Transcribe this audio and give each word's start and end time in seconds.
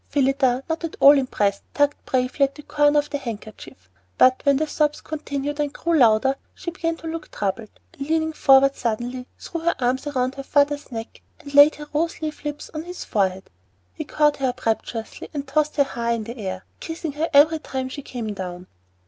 Phillida, 0.09 0.63
not 0.67 0.83
at 0.83 0.95
all 0.99 1.15
impressed, 1.15 1.61
tugged 1.75 2.03
bravely 2.07 2.43
at 2.45 2.55
the 2.55 2.63
corner 2.63 2.97
of 2.97 3.11
the 3.11 3.19
handkerchief; 3.19 3.87
but 4.17 4.41
when 4.47 4.57
the 4.57 4.65
sobs 4.65 4.99
continued 4.99 5.59
and 5.59 5.71
grew 5.71 5.95
louder, 5.95 6.37
she 6.55 6.71
began 6.71 6.97
to 6.97 7.05
look 7.07 7.29
troubled, 7.29 7.69
and 7.93 8.09
leaning 8.09 8.33
forward 8.33 8.75
suddenly, 8.75 9.27
threw 9.39 9.61
her 9.61 9.75
arms 9.79 10.07
round 10.07 10.33
her 10.33 10.41
father's 10.41 10.91
neck 10.91 11.21
and 11.39 11.53
laid 11.53 11.75
her 11.75 11.87
rose 11.93 12.19
leaf 12.19 12.43
lips 12.43 12.71
on 12.73 12.81
his 12.81 13.03
forehead. 13.03 13.47
He 13.93 14.03
caught 14.03 14.37
her 14.37 14.47
up 14.47 14.65
rapturously 14.65 15.29
and 15.35 15.47
tossed 15.47 15.75
her 15.75 15.83
high 15.83 16.13
in 16.13 16.27
air, 16.31 16.65
kissing 16.79 17.11
her 17.11 17.29
every 17.31 17.59
time 17.59 17.87
she 17.87 18.01
came 18.01 18.33
down. 18.33 18.65